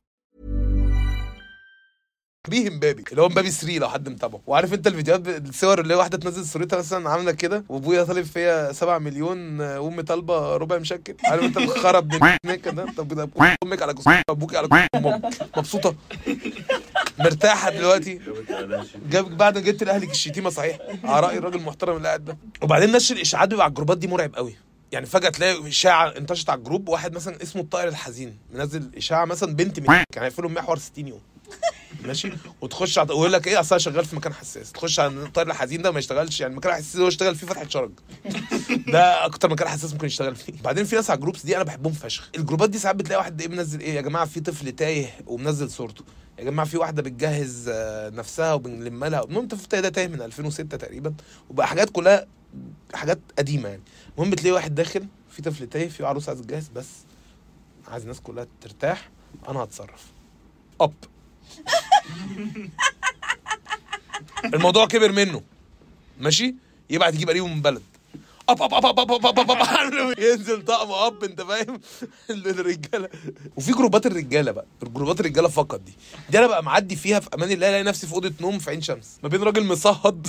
شبيه 2.47 2.69
مبابي 2.69 3.03
اللي 3.11 3.21
هو 3.21 3.29
مبابي 3.29 3.51
3 3.51 3.77
لو 3.77 3.89
حد 3.89 4.09
متابعه. 4.09 4.41
وعارف 4.47 4.73
انت 4.73 4.87
الفيديوهات 4.87 5.27
الصور 5.27 5.79
اللي 5.81 5.95
واحدة 5.95 6.17
تنزل 6.17 6.45
صورتها 6.45 6.79
مثلا 6.79 7.09
عاملة 7.09 7.31
كده 7.31 7.63
وأبويا 7.69 8.03
طالب 8.03 8.25
فيها 8.25 8.71
7 8.71 8.97
مليون 8.97 9.61
آه، 9.61 9.79
وامي 9.79 10.03
طالبة 10.03 10.57
ربع 10.57 10.77
مشكل. 10.77 11.15
عارف 11.25 11.43
انت 11.43 11.57
الخرب 11.57 12.07
ده؟ 12.07 12.37
ده 12.71 12.85
طب 12.97 13.29
أمك 13.63 13.81
على 13.81 13.93
كوسك 13.93 14.21
أبوك 14.29 14.55
على 14.55 14.67
كوسك 14.67 14.87
مبسوطة. 15.57 15.95
مرتاحة 17.19 17.69
دلوقتي. 17.71 18.19
جاب 19.09 19.37
بعد 19.37 19.57
ما 19.57 19.63
جبت 19.63 19.83
لاهلك 19.83 20.11
الشتيمة 20.11 20.49
صحيح. 20.49 20.77
على 21.03 21.27
رأي 21.27 21.37
الراجل 21.37 21.57
المحترم 21.59 21.97
اللي 21.97 22.07
قاعد 22.07 22.25
ده. 22.25 22.37
وبعدين 22.61 22.91
نشر 22.91 23.15
الاشاعات 23.15 23.49
بيبقى 23.49 23.63
على 23.63 23.69
ال 23.69 23.73
group 23.73 23.93
ات 23.93 23.97
دي 23.97 24.07
مرعب 24.07 24.35
قوي. 24.35 24.55
يعني 24.91 25.05
فجأة 25.05 25.29
تلاقي 25.29 25.67
إشاعة 25.67 26.07
انتشرت 26.17 26.49
على 26.49 26.57
ال 26.57 26.62
group 26.62 26.89
واحد 26.89 27.13
مثلا 27.15 27.43
اسمه 27.43 27.61
الطائر 27.61 27.87
الحزين 27.87 28.37
منزل 28.53 28.91
إشاعة 28.97 29.25
مثلا 29.25 29.55
بنت 29.55 29.79
من 29.79 29.85
كان 29.85 30.23
هيقفلوا 30.23 30.49
المحور 30.49 30.77
60 30.77 31.07
يوم. 31.07 31.21
ماشي؟ 32.05 32.31
وتخش 32.61 32.97
على 32.99 33.13
ويقول 33.13 33.33
لك 33.33 33.47
إيه 33.47 33.59
أصل 33.59 33.81
شغال 33.81 34.05
في 34.05 34.15
مكان 34.15 34.33
حساس. 34.33 34.71
تخش 34.71 34.99
على 34.99 35.11
الطائر 35.11 35.47
الحزين 35.47 35.81
ده 35.81 35.91
ما 35.91 35.99
يشتغلش. 35.99 36.39
يعني 36.39 36.51
المكان 36.53 36.71
الحساس 36.71 36.93
اللي 36.93 37.03
هو 37.03 37.07
اشتغل 37.07 37.35
فيه 37.35 37.47
فتحة 37.47 37.67
شرج. 37.67 37.91
ده 38.93 39.25
أكتر 39.25 39.49
مكان 39.49 39.67
حساس 39.67 39.93
ممكن 39.93 40.07
يشتغل 40.07 40.35
فيه. 40.35 40.53
بعدين 40.63 40.85
في 40.85 40.95
ناس 40.95 41.09
على 41.09 41.17
ال 41.17 41.21
groups 41.21 41.45
دي 41.45 41.55
أنا 41.55 41.63
بحبهم 41.63 41.93
فشخ. 41.93 42.29
ال 42.37 42.42
group 42.42 42.64
ات 42.64 42.69
دي 42.69 42.77
ساعات 42.77 42.95
بتلاقي 42.95 43.17
واحد 43.19 43.41
إيه 43.41 43.47
منزل 43.47 43.79
إيه 43.79 43.93
يا 43.93 44.01
جماعة 44.01 44.25
في 44.25 44.39
طفل 44.39 44.71
تايه 44.71 45.07
ومنزل 45.27 45.71
صورته. 45.71 46.03
يا 46.39 46.43
جماعة 46.43 46.67
في 46.67 46.77
واحدة 46.77 47.01
بتجهز 47.01 47.69
آه، 47.73 48.09
نفسها 48.09 48.53
وبنلم 48.53 49.05
لها 49.05 49.23
المهم 49.23 49.43
الطفل 49.43 49.81
ده 49.81 49.89
تايه 49.89 50.07
من 50.07 50.21
2006 50.21 50.77
تقريبا. 50.77 51.13
وبقى 51.49 51.67
حاجات 51.67 51.89
كلها 51.89 52.27
حاجات 52.93 53.19
قديمة 53.37 53.69
يعني. 53.69 53.81
المهم 54.17 54.29
بتلاقي 54.31 54.51
واحد 54.53 54.75
داخل 54.75 55.05
في 55.29 55.41
طفل 55.41 55.67
تايه 55.67 55.89
في 55.89 56.05
عروس 56.05 56.29
عايز 56.29 56.41
تجهز 56.41 56.67
بس 56.75 56.87
عايز 57.87 58.03
الناس 58.03 58.19
كلها 58.19 58.47
ترتاح 58.61 59.09
أنا 59.49 59.59
هتصرف. 59.59 60.05
أب. 60.81 60.93
الموضوع 64.53 64.85
كبر 64.85 65.11
منه. 65.11 65.41
ماشي؟ 66.19 66.55
يبعت 66.89 67.13
يجيب 67.13 67.29
قريبه 67.29 67.47
من 67.47 67.61
بلد. 67.61 67.81
أب 68.49 68.61
أب 68.61 68.73
أب 68.73 68.85
أب 68.85 68.99
أب 69.11 69.25
أب 69.25 69.39
أب, 69.39 69.51
أب. 69.51 70.19
ينزل 70.25 70.65
طقم 70.65 70.91
أب 70.91 71.23
أنت 71.23 71.41
فاهم؟ 71.41 71.79
الرجاله 72.29 73.09
وفي 73.57 73.71
group 73.71 73.99
ات 73.99 74.05
الرجالة 74.05 74.51
بقى. 74.51 74.65
group 74.83 75.13
ات 75.13 75.19
الرجالة 75.19 75.47
فقط 75.47 75.79
دي. 75.79 75.93
دي 76.29 76.39
أنا 76.39 76.47
بقى 76.47 76.63
معدي 76.63 76.95
فيها 76.95 77.19
في 77.19 77.29
أمان 77.35 77.51
الله 77.51 77.69
ألاقي 77.69 77.83
نفسي 77.83 78.07
في 78.07 78.13
أوضة 78.13 78.33
نوم 78.41 78.59
في 78.59 78.69
عين 78.69 78.81
شمس. 78.81 79.17
ما 79.23 79.29
بين 79.29 79.41
راجل 79.43 79.63
مصهد 79.65 80.27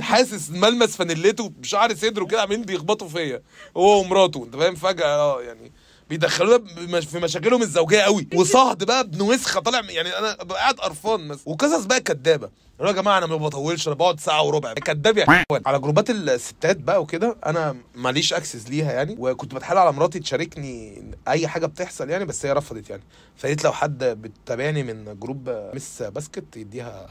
حاسس 0.00 0.50
ملمس 0.50 0.96
فانيلته 0.96 1.48
بشعر 1.48 1.94
صدره 1.94 2.24
كده 2.24 2.40
عاملين 2.40 2.62
بيخبطوا 2.62 3.08
فيا. 3.08 3.42
هو 3.76 4.00
ومراته 4.00 4.44
أنت 4.44 4.56
فاهم؟ 4.56 4.74
فجأة 4.74 5.06
آه 5.06 5.42
يعني. 5.42 5.72
بيدخلونا 6.10 7.00
في 7.00 7.18
مشاكلهم 7.18 7.62
الزوجية 7.62 8.00
قوي. 8.00 8.28
وصهد 8.34 8.84
بقى 8.84 9.00
ابن 9.00 9.20
وسخه 9.20 9.60
طالع 9.60 9.80
يعني 9.90 10.18
أنا 10.18 10.32
قاعد 10.32 10.74
قرفان 10.74 11.28
مثلا. 11.28 11.42
وقصص 11.46 11.84
بقى 11.84 12.00
كدابة. 12.00 12.50
يا 12.80 12.92
جماعة 12.92 13.18
أنا 13.18 13.26
ما 13.26 13.36
بطولش 13.36 13.86
أنا 13.88 13.96
بقعد 13.96 14.20
ساعة 14.20 14.42
وربع. 14.42 14.72
كداب 14.74 15.18
يا 15.18 15.24
إخوان. 15.24 15.62
على 15.66 15.78
group 15.78 16.05
ات 16.05 16.10
الستات 16.10 16.76
بقى 16.76 17.02
وكده 17.02 17.36
أنا 17.46 17.76
ماليش 17.94 18.32
access 18.32 18.68
ليها 18.68 18.92
يعني. 18.92 19.16
وكنت 19.18 19.54
بتحايل 19.54 19.78
على 19.78 19.92
مراتي 19.92 20.20
تشاركني 20.20 21.02
أي 21.28 21.48
حاجة 21.48 21.66
بتحصل 21.66 22.10
يعني 22.10 22.24
بس 22.24 22.46
هي 22.46 22.52
رفضت 22.52 22.90
يعني. 22.90 23.02
فقالت 23.36 23.64
لو 23.64 23.72
حد 23.72 24.04
بتتابعني 24.04 24.82
من 24.82 25.18
group 25.18 25.70
مس 25.74 26.02
باسكت 26.02 26.56
يديها 26.56 27.08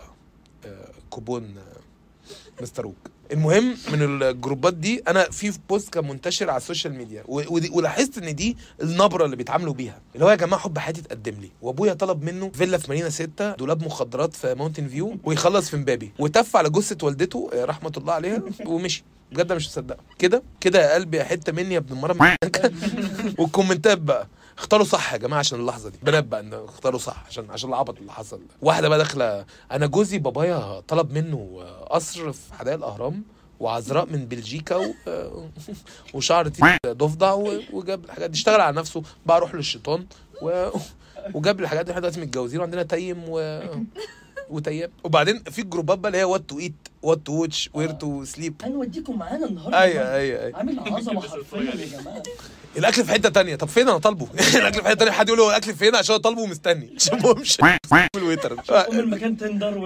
آه، 0.65 0.89
كوبون 1.09 1.55
آه، 1.57 2.62
مستر 2.62 2.85
ووك. 2.85 3.12
المهم 3.32 3.77
من 3.92 4.01
ال 4.24 4.31
group 4.31 4.66
ات 4.66 4.74
دي 4.74 5.03
أنا 5.08 5.24
في 5.24 5.51
post 5.70 5.89
كان 5.94 6.08
منتشر 6.08 6.50
على 6.50 6.58
ال 6.58 6.63
social 6.63 6.93
media 6.93 7.24
ولاحظت 7.72 8.18
إن 8.18 8.36
دي 8.36 8.58
النبرة 8.82 9.25
اللي 9.25 9.36
بيتعاملوا 9.36 9.74
بيها. 9.74 10.01
اللي 10.15 10.25
هو 10.25 10.30
يا 10.30 10.36
جماعة 10.36 10.62
حب 10.62 10.77
حياتي 10.77 11.01
اتقدم 11.01 11.34
لي. 11.42 11.50
وأبويا 11.62 11.94
طلب 11.94 12.24
منه 12.24 12.51
فيلا 12.53 12.77
في 12.77 12.86
مارينا 12.89 13.10
6 13.10 13.56
دولاب 13.56 13.84
مخدرات 13.84 14.34
في 14.36 14.53
ماونتن 14.53 14.88
فيو 14.88 15.18
ويخلص 15.24 15.70
في 15.70 15.77
مبابي. 15.77 16.12
وتف 16.20 16.56
على 16.56 16.70
جثة 16.70 17.06
والدته 17.06 17.50
آه، 17.53 17.65
رحمة 17.65 17.92
الله 17.98 18.13
عليها 18.13 18.42
ومشي. 18.65 19.03
بجد 19.32 19.53
مش 19.53 19.68
مصدقة. 19.68 20.00
كده؟ 20.20 20.44
كده 20.62 20.82
يا 20.89 20.94
قلبي 20.94 21.18
يا 21.18 21.24
حتة 21.24 21.51
مني 21.53 21.74
يا 21.74 21.80
ابن 21.80 21.96
المرة. 21.96 22.36
والكومنتات 23.39 23.98
بقى. 23.98 24.27
اختاروا 24.57 24.86
صح 24.86 25.13
يا 25.13 25.17
جماعة 25.17 25.39
عشان 25.39 25.60
اللحظة 25.60 25.89
دي. 25.89 25.98
بقى 26.22 26.39
إن 26.39 26.53
اختاروا 26.53 27.00
صح 27.00 27.24
عشان 27.27 27.51
عشان 27.51 27.69
العبط 27.69 27.98
اللي 28.00 28.12
حصل 28.12 28.38
ده. 28.38 28.55
واحدة 28.62 28.89
بقى 28.89 28.98
داخلة 28.98 29.45
أنا 29.72 29.86
جوزي 29.86 30.17
بابايا 30.17 30.79
طلب 30.79 31.12
منه 31.12 31.63
قصر 31.91 32.31
في 32.31 32.53
حدائق 32.53 32.77
الأهرام 32.77 33.24
وعذراء 33.60 34.05
من 34.05 34.25
بلجيكا 34.25 34.75
و... 34.75 34.93
وشعر 36.13 36.51
ضفدع 36.88 37.33
و... 37.33 37.60
وجاب 37.74 38.05
الحاجات 38.05 38.29
دي. 38.29 38.38
اشتغل 38.38 38.62
على 38.62 38.75
نفسه 38.77 39.03
بقى 39.25 39.39
روح 39.39 39.55
للشيطان 39.55 40.05
و... 40.41 40.69
وجاب 41.33 41.60
الحاجات 41.60 41.86
دي. 41.86 41.91
إحنا 41.91 42.01
دلوقتي 42.01 42.22
متجوزين 42.22 42.60
وعندنا 42.60 42.83
تيم 42.83 43.24
و... 43.27 43.62
وتياب. 44.50 44.91
وبعدين 45.03 45.43
في 45.43 45.62
الجروبات 45.62 46.00
بقى 46.00 46.07
اللي 46.07 46.17
هي 46.17 46.24
what 46.24 46.41
to 46.50 46.60
eat 46.60 46.74
what 47.03 47.20
to 47.25 47.34
watch 47.41 47.70
where 47.74 47.91
to 47.91 48.24
sleep 48.25 48.62
هنوديكم 48.63 49.19
معانا 49.19 49.45
النهارده 49.48 49.81
أيوه 49.81 50.15
أيوه 50.15 50.43
أيوه. 50.43 50.57
عامل 50.57 50.79
عظمة 50.93 51.22
حرفيا 51.22 51.60
يا 51.60 51.86
جماعة. 52.01 52.24
الأكل 52.77 53.03
في 53.05 53.12
حتة 53.12 53.29
تانية. 53.29 53.55
طب 53.55 53.67
فين 53.67 53.89
أنا 53.89 53.98
طالبه؟ 53.98 54.27
الأكل 54.60 54.81
في 54.81 54.88
حتة 54.88 54.93
تانية. 55.00 55.12
حد 55.12 55.27
يقول 55.27 55.39
له 55.39 55.50
الأكل 55.50 55.74
فين؟ 55.75 55.95
عشان 55.95 56.17
طالبه 56.17 56.41
ومستني. 56.41 56.93
عشان 56.95 57.19
ما 57.22 57.31
امشي 57.31 57.57
ال 58.15 58.21
waiter 58.21 58.53
قوم 58.60 59.00
المكان 59.00 59.38
tender 59.38 59.77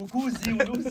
و 0.00 0.10
cozy 0.10 0.52
ولوزي 0.60 0.90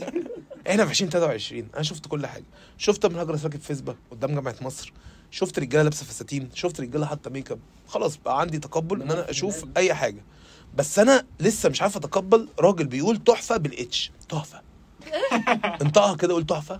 إحنا 0.70 0.86
في 0.86 0.92
2023 0.92 1.68
أنا 1.76 1.84
شفت 1.84 2.08
كل 2.08 2.26
حاجة. 2.28 2.44
شفت 2.78 3.06
من 3.06 3.20
هجرس 3.20 3.44
راكب 3.44 3.60
فيسبا 3.62 3.96
قدام 4.12 4.34
جامعة 4.36 4.56
مصر. 4.62 4.94
شفت 5.32 5.60
رجالة 5.60 5.84
لابسة 5.84 6.06
فساتين. 6.06 6.50
شفت 6.54 6.82
رجالة 6.82 7.06
حاطة 7.06 7.30
ميك 7.30 7.52
أب. 7.52 7.60
خلاص 7.88 8.18
بقى 8.26 8.40
عندي 8.42 8.60
تقبل 8.60 9.02
إن 9.02 9.12
أنا 9.12 9.30
أشوف 9.30 9.66
أي 9.78 9.94
حاجة. 9.94 10.22
بس 10.76 11.00
أنا 11.00 11.24
لسه 11.40 11.70
مش 11.70 11.82
عارف 11.82 11.98
أتقبل 11.98 12.48
راجل 12.60 12.86
بيقول 12.88 13.18
تحفة 13.24 13.58
بال 13.58 13.85
H. 13.85 14.12
تحفة. 14.30 14.62
انطقها 15.82 16.16
كده 16.16 16.34
قول 16.34 16.46
تحفة. 16.46 16.80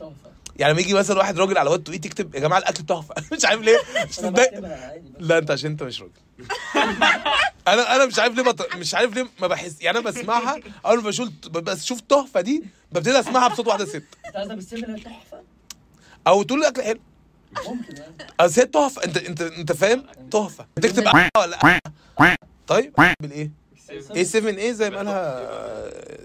تحفة. 0.00 0.12
يعني 0.56 0.72
لما 0.72 0.80
يجي 0.80 0.94
مثلا 0.94 1.18
واحد 1.18 1.38
راجل 1.38 1.58
على 1.58 1.78
to 1.78 1.92
eat 1.92 2.06
يكتب 2.06 2.34
يا 2.34 2.40
جماعة 2.40 2.58
الأكل 2.58 2.84
تحفة. 2.86 3.14
مش 3.36 3.44
عارف 3.44 3.60
ليه. 3.60 3.78
مش 4.08 4.18
متضايق. 4.18 4.60
لا 5.18 5.38
أنت 5.38 5.50
عشان 5.50 5.70
أنت 5.70 5.82
مش 5.82 6.02
راجل. 6.02 6.12
أنا 7.68 7.96
أنا 7.96 8.06
مش 8.06 8.18
عارف 8.18 8.34
ليه 8.34 8.42
بط... 8.42 8.74
مش 8.76 8.94
عارف 8.94 9.14
ليه 9.14 9.28
ما 9.40 9.46
بحس 9.46 9.80
يعني 9.80 9.98
أنا 9.98 10.10
بسمعها 10.10 10.60
أول 10.86 10.96
ما 10.96 11.02
بشوف 11.02 11.28
بس 11.48 11.84
شوف 11.84 12.00
تحفة 12.00 12.40
دي 12.40 12.64
ببتدي 12.92 13.20
أسمعها 13.20 13.48
بصوت 13.48 13.66
واحدة 13.66 13.84
ست. 13.84 14.04
أنت 14.36 15.04
تحفة؟ 15.04 15.40
أو 16.26 16.42
تقول 16.42 16.60
لي 16.60 16.68
اكل 16.68 16.82
حلو. 16.82 17.00
ممكن 17.68 17.96
يعني. 17.96 18.14
أصل 18.40 18.60
هي 18.60 18.66
تحفة. 18.66 19.04
أنت 19.04 19.16
أنت 19.16 19.42
أنت 19.42 19.72
فاهم؟ 19.72 20.04
تحفة. 20.30 20.66
تكتب 20.76 21.04
ولا. 21.38 21.80
طيب 22.66 22.92
بالإيه؟ 23.20 23.50
إيه 23.90 24.24
7 24.24 24.50
إيه 24.50 24.72
زي 24.72 24.90
ما 24.90 24.96
قالها 24.96 25.42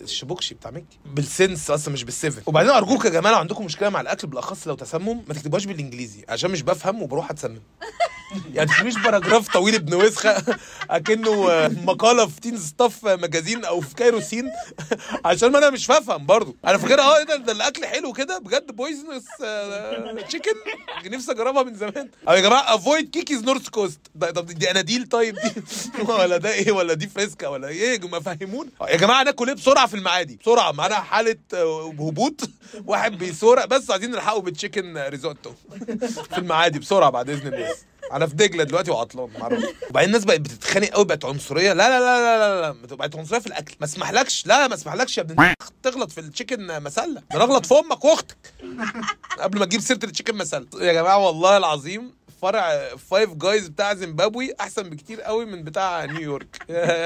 الشبوكشي 0.03 0.55
بتاع 0.55 0.71
ميكي. 0.71 0.99
بالسنس 1.05 1.71
أصلا 1.71 1.93
مش 1.93 2.03
بال 2.03 2.13
seven. 2.13 2.41
وبعدين 2.45 2.71
أرجوك 2.71 3.05
يا 3.05 3.09
جماعة 3.09 3.31
لو 3.33 3.39
عندكم 3.39 3.65
مشكلة 3.65 3.89
مع 3.89 4.01
الأكل 4.01 4.27
بالأخص 4.27 4.67
لو 4.67 4.75
تسمم 4.75 5.21
ما 5.27 5.33
تكتبوهاش 5.33 5.65
بالإنجليزي 5.65 6.25
عشان 6.29 6.51
مش 6.51 6.61
بفهم 6.61 7.01
وبروح 7.03 7.31
أتسمم. 7.31 7.61
يعني 8.53 8.69
مش 8.83 8.95
paragraph 8.97 9.47
طويل 9.47 9.75
ابن 9.75 9.93
وسخة 9.93 10.43
أكنه 10.89 11.51
آه، 11.51 11.67
مقالة 11.67 12.25
في 12.27 12.39
Teen 12.41 12.57
Stuff 12.57 13.05
magazine 13.05 13.65
أو 13.65 13.81
في 13.81 13.95
Cairo 13.95 14.23
Scene 14.23 14.51
عشان 15.25 15.51
ما 15.51 15.57
أنا 15.57 15.69
مش 15.69 15.87
بفهم 15.87 16.25
برضو. 16.25 16.57
أنا 16.65 16.77
فاكرها 16.77 17.03
آه 17.03 17.17
إيه 17.17 17.23
ده 17.23 17.35
ده 17.35 17.51
الأكل 17.51 17.85
حلو 17.85 18.13
كده 18.13 18.37
بجد 18.39 18.71
poisonous 18.71 19.25
chicken 20.27 20.51
نفسي 21.05 21.31
أجربها 21.31 21.63
من 21.63 21.75
زمان. 21.75 22.09
أو 22.27 22.33
يا 22.33 22.41
جماعة 22.41 22.75
avoid 22.75 23.09
Kiki's 23.09 23.43
north 23.43 23.69
coast 23.69 23.99
طب 24.35 24.45
دي 24.45 24.71
اناديل 24.71 25.05
طيب 25.07 25.35
دي؟ 25.35 25.51
ولا 26.11 26.37
ده 26.37 26.53
إيه؟ 26.53 26.71
ولا 26.71 26.93
دي 26.93 27.07
فريسكا 27.07 27.47
ولا 27.47 27.67
إيه؟ 27.67 27.91
يا 27.91 27.95
جماعة 27.95 28.21
فهمونا 28.23 28.69
يا 28.89 28.97
جماعة 28.97 29.23
ناكل 29.23 29.47
إيه 29.47 29.55
بسرعة 29.55 29.87
في 29.87 29.93
المعادي. 29.93 30.39
بسرعة 30.41 30.71
معانا 30.71 30.95
حالة 30.95 31.35
آه، 31.53 31.87
هبوط 31.99 32.41
واحد 32.85 33.17
بيسورق 33.17 33.65
بس 33.65 33.91
عايزين 33.91 34.11
نلحقه 34.11 34.41
بال 34.41 34.54
chicken 34.54 34.97
risotto 34.97 35.51
في 36.31 36.37
المعادي 36.37 36.79
بسرعة 36.79 37.09
بعد 37.09 37.29
إذن 37.29 37.53
الناس 37.53 37.77
أنا 38.11 38.27
في 38.27 38.35
دجلة 38.35 38.63
دلوقتي 38.63 38.91
وعطلان 38.91 39.29
معرفش 39.39 39.63
وبعدين 39.89 40.09
الناس 40.09 40.25
بقت 40.25 40.39
بتتخانق 40.39 40.87
قوي 40.87 41.05
بقت 41.05 41.25
عنصرية. 41.25 41.73
لا 41.73 41.89
لا 41.89 41.99
لا 41.99 42.37
لا 42.39 42.61
لا 42.89 42.95
بقت 42.95 43.15
عنصرية 43.15 43.39
في 43.39 43.47
الأكل. 43.47 43.75
ما 43.79 43.85
اسمحلكش. 43.85 44.45
لا 44.45 44.67
ما 44.67 44.73
اسمحلكش 44.73 45.17
يا 45.17 45.23
ابن 45.23 45.53
تغلط 45.83 46.11
في 46.11 46.19
ال 46.19 46.27
chicken 46.27 46.83
masala. 46.83 47.21
ده 47.31 47.43
اغلط 47.43 47.65
في 47.65 47.73
أمك 47.73 48.05
وأختك. 48.05 48.37
قبل 49.39 49.59
ما 49.59 49.65
تجيب 49.65 49.81
سيرة 49.81 49.99
ال 50.03 50.07
chicken 50.07 50.37
masala. 50.37 50.65
يا 50.79 50.93
جماعة 50.93 51.17
والله 51.17 51.57
العظيم 51.57 52.13
فرع 52.41 52.95
Five 53.11 53.33
Guys 53.33 53.67
بتاع 53.67 53.93
زيمبابوي 53.93 54.53
أحسن 54.59 54.83
بكتير 54.83 55.21
قوي 55.21 55.45
من 55.45 55.63
بتاع 55.63 56.05
نيويورك. 56.05 56.59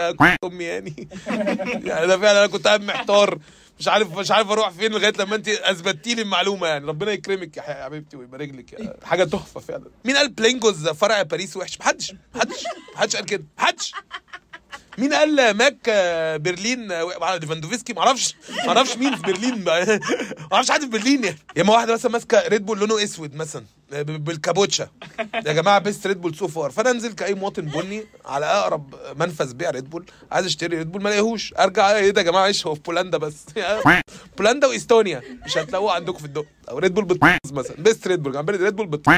أمي 0.43 0.63
يعني. 0.63 1.07
يعني 1.83 2.07
ده 2.07 2.17
فعلا 2.17 2.39
أنا 2.39 2.47
كنت 2.47 2.67
قاعد 2.67 2.81
محتار. 2.81 3.39
مش 3.79 3.87
عارف 3.87 4.17
مش 4.17 4.31
عارف 4.31 4.49
أروح 4.51 4.69
فين 4.69 4.91
لغاية 4.91 5.13
لما 5.19 5.35
أنت 5.35 5.47
أثبتي 5.49 6.15
لي 6.15 6.21
المعلومة 6.21 6.67
يعني. 6.67 6.85
ربنا 6.85 7.11
يكرمك 7.11 7.57
يا 7.57 7.61
حبيبتي 7.61 8.17
ويبارك 8.17 8.49
لك. 8.49 8.73
يا- 8.73 8.95
حاجة 9.03 9.23
تحفة 9.23 9.59
فعلا. 9.59 9.85
مين 10.05 10.17
قال 10.17 10.29
بلينجوز 10.29 10.87
فرع 10.89 11.21
باريس 11.21 11.57
وحش؟ 11.57 11.79
محدش. 11.79 12.13
محدش. 12.35 12.63
محدش 12.95 13.15
قال 13.15 13.25
كده. 13.25 13.43
محدش. 13.57 13.93
مين 14.97 15.13
قال 15.13 15.51
ماك 15.51 15.89
برلين 16.41 16.87
ليفاندوفسكي؟ 17.41 17.93
معرفش. 17.93 18.35
معرفش 18.67 18.97
مين 18.97 19.15
في 19.15 19.21
برلين. 19.21 19.63
بقى. 19.63 19.99
معرفش 20.51 20.71
حد 20.71 20.81
في 20.81 20.87
برلين 20.87 21.23
يعني. 21.23 21.37
يا 21.57 21.61
اما 21.61 21.73
واحدة 21.73 21.93
مثلا 21.93 22.11
ماسكة 22.11 22.47
Red 22.47 22.65
Bull 22.65 22.79
لونه 22.79 23.03
أسود 23.03 23.35
مثلا. 23.35 23.63
بال 23.91 24.09
kombucha. 24.09 24.87
يا 25.45 25.53
جماعة 25.53 25.79
best 25.79 26.07
Red 26.07 26.21
Bull 26.21 26.35
so 26.35 26.47
far 26.47 26.71
فأنا 26.71 26.91
أنزل 26.91 27.11
كأي 27.13 27.33
مواطن 27.33 27.61
بني 27.65 28.03
على 28.25 28.45
أقرب 28.45 28.95
منفذ 29.19 29.53
بيع 29.53 29.69
Red 29.69 29.89
Bull 29.89 30.05
عايز 30.31 30.45
أشتري 30.45 30.77
ريد 30.77 30.91
بول 30.91 31.01
ما 31.01 31.09
الاقيهوش 31.09 31.53
أرجع 31.59 31.91
إيه 31.91 32.09
ده 32.09 32.21
يا 32.21 32.25
جماعة؟ 32.25 32.45
إيش 32.45 32.67
هو 32.67 32.75
في 32.75 32.81
بولندا 32.81 33.17
بس؟ 33.17 33.45
بولندا 34.37 34.67
وإستونيا. 34.67 35.21
مش 35.45 35.57
هتلاقوه 35.57 35.91
عندكم 35.91 36.17
في 36.17 36.25
الدقي 36.25 36.45
أو 36.69 36.77
Red 36.79 36.93
Bull 36.93 37.05
بتطوز 37.05 37.51
مثلا. 37.51 37.75
best 37.77 38.07
Red 38.07 38.23
Bull 38.23 38.31
جنب 38.33 38.49
Red 38.49 38.75
Bull 38.75 38.87
بتطوز 38.87 39.15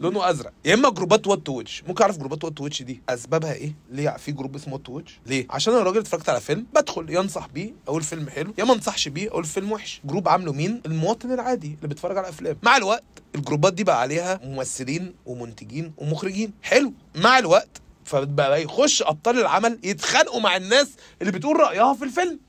لونه 0.00 0.30
أزرق. 0.30 0.52
يا 0.64 0.74
إما 0.74 0.90
جروبات 0.90 1.26
what 1.26 1.38
to 1.46 1.52
watch 1.52 1.82
ممكن 1.88 2.02
أعرف 2.02 2.18
جروبات 2.18 2.44
what 2.44 2.52
to 2.52 2.64
watch 2.64 2.82
دي؟ 2.82 3.00
أسبابها 3.08 3.52
إيه؟ 3.52 3.72
ليه 3.90 4.16
في 4.16 4.32
جروب 4.32 4.54
اسمه 4.56 4.74
what 4.74 4.86
to 4.86 4.92
watch 4.92 5.20
ليه؟ 5.26 5.46
عشان 5.50 5.74
أنا 5.74 5.82
راجل 5.82 5.98
اتفرجت 5.98 6.28
على 6.28 6.40
فيلم 6.40 6.66
بدخل 6.74 7.10
ينصح 7.10 7.46
بيه 7.54 7.72
أقول 7.88 8.02
فيلم 8.02 8.28
حلو 8.28 8.54
يا 8.58 8.64
ما 8.64 8.72
أنصحش 8.72 9.08
بيه 9.08 9.28
أقول 9.28 9.44
فيلم 9.44 9.72
وحش. 9.72 10.00
جروب 10.04 10.28
عامله 10.28 10.52
مين؟ 10.52 10.80
المواطن 10.86 11.32
العادي 11.32 11.66
اللي 11.66 11.88
بيتفرج 11.88 12.18
على 12.18 12.28
أفلام. 12.28 12.56
مع 12.62 12.76
الوقت 12.76 13.04
الجروبات 13.36 13.72
دي 13.72 13.84
بقى 13.84 14.00
عليها 14.00 14.40
ممثلين 14.44 15.14
ومنتجين 15.26 15.92
ومخرجين. 15.96 16.52
حلو. 16.62 16.92
مع 17.14 17.38
الوقت 17.38 17.80
فبقى 18.04 18.62
يخش 18.62 19.02
أبطال 19.02 19.38
العمل 19.38 19.78
يتخانقوا 19.84 20.40
مع 20.40 20.56
الناس 20.56 20.88
اللي 21.20 21.32
بتقول 21.32 21.60
رأيها 21.60 21.94
في 21.94 22.04
الفيلم. 22.04 22.40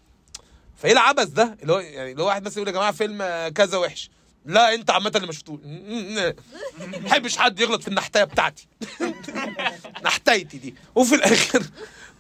فإيه 0.78 0.92
العبث 0.92 1.28
ده؟ 1.28 1.58
اللي 1.62 1.74
هو 1.74 1.80
يعني 1.80 2.12
اللي 2.12 2.24
هو 2.24 2.28
واحد 2.28 2.46
مثلا 2.46 2.58
يقول 2.58 2.68
يا 2.68 2.74
جماعة 2.74 2.92
فيلم 2.92 3.48
كذا 3.56 3.78
وحش. 3.78 4.10
لا 4.46 4.74
أنت 4.74 4.92
عامة 4.92 5.12
اللي 5.16 5.28
ما 5.28 5.34
شفتوش. 5.34 5.60
ما 5.64 6.34
بحبش 6.98 7.38
حد 7.38 7.60
يغلط 7.60 7.82
في 7.82 7.88
النحتاية 7.88 8.24
بتاعتي. 8.24 8.68
نحتايتي 10.06 10.58
دي. 10.58 10.76
وفي 10.96 11.16
الآخر 11.16 11.64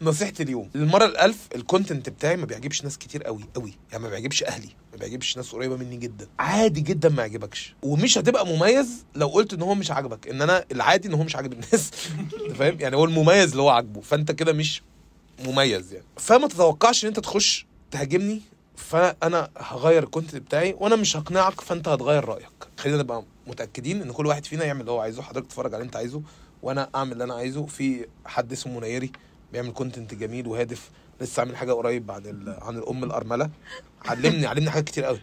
نصيحتي 0.01 0.43
اليوم. 0.43 0.69
المرة 0.75 1.05
الألف 1.05 1.37
الكونتنت 1.55 2.09
بتاعي 2.09 2.37
ما 2.37 2.45
بيعجبش 2.45 2.83
ناس 2.83 2.97
كتير 2.97 3.23
قوي 3.23 3.43
قوي. 3.55 3.73
يعني 3.91 4.03
ما 4.03 4.09
بيعجبش 4.09 4.43
أهلي. 4.43 4.69
ما 4.97 5.05
بيعجبش 5.05 5.37
ناس 5.37 5.51
قريبة 5.51 5.77
مني 5.77 5.97
جدا. 5.97 6.27
عادي 6.39 6.81
جدا 6.81 7.09
ما 7.09 7.21
يعجبكش. 7.21 7.75
ومش 7.83 8.17
هتبقى 8.17 8.45
مميز 8.47 9.05
لو 9.15 9.27
قلت 9.27 9.53
إن 9.53 9.61
هو 9.61 9.75
مش 9.75 9.91
عاجبك. 9.91 10.27
إن 10.27 10.41
أنا 10.41 10.65
العادي 10.71 11.07
إن 11.07 11.13
هو 11.13 11.23
مش 11.23 11.35
عاجب 11.35 11.53
الناس. 11.53 11.91
أنت 12.47 12.55
فاهم؟ 12.57 12.79
يعني 12.79 12.95
هو 12.95 13.05
المميز 13.05 13.51
اللي 13.51 13.61
هو 13.61 13.69
عاجبه. 13.69 14.01
فأنت 14.01 14.31
كده 14.31 14.53
مش 14.53 14.81
مميز 15.45 15.93
يعني. 15.93 16.05
فما 16.17 16.47
تتوقعش 16.47 17.03
إن 17.03 17.07
أنت 17.07 17.19
تخش 17.19 17.65
تهاجمني 17.91 18.41
فأنا 18.75 19.49
هغير 19.57 20.03
ال 20.03 20.07
content 20.07 20.35
بتاعي 20.41 20.75
وأنا 20.79 20.95
مش 20.95 21.17
هقنعك. 21.17 21.61
فأنت 21.61 21.87
هتغير 21.87 22.25
رأيك. 22.25 22.67
خلينا 22.77 22.97
نبقى 22.97 23.23
متأكدين 23.47 24.01
إن 24.01 24.11
كل 24.11 24.25
واحد 24.25 24.45
فينا 24.45 24.65
يعمل 24.65 24.81
اللي 24.81 24.91
هو 24.91 24.99
عايزه. 24.99 25.21
حضرتك 25.21 25.47
تتفرج 25.47 25.73
على 25.73 25.75
اللي 25.81 25.85
أنت 25.85 25.95
عايزه. 25.95 26.21
وأنا 26.61 26.89
أعمل 26.95 27.11
اللي 27.11 27.23
أنا 27.23 27.33
عايزه. 27.33 27.65
في 27.65 28.05
حد 28.25 28.51
اسمه 28.51 28.79
منيري 28.79 29.11
بيعمل 29.53 29.71
content 29.71 30.13
جميل 30.13 30.47
وهادف. 30.47 30.89
لسه 31.21 31.39
عامل 31.39 31.57
حاجة 31.57 31.71
قريب 31.73 32.11
عن 32.11 32.55
عن 32.61 32.77
الأم 32.77 33.03
الأرملة. 33.03 33.49
علمني 34.05 34.45
علمني 34.47 34.69
حاجات 34.71 34.83
كتير 34.85 35.03
قوي. 35.03 35.19